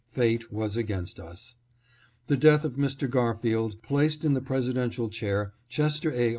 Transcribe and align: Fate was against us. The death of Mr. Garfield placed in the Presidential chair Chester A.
Fate 0.13 0.51
was 0.51 0.75
against 0.75 1.19
us. 1.19 1.53
The 2.25 2.35
death 2.35 2.65
of 2.65 2.73
Mr. 2.73 3.07
Garfield 3.07 3.83
placed 3.83 4.25
in 4.25 4.33
the 4.33 4.41
Presidential 4.41 5.09
chair 5.09 5.53
Chester 5.69 6.11
A. 6.11 6.29